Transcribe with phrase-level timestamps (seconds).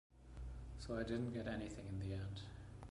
[0.79, 2.41] So I didn’t get anything in the end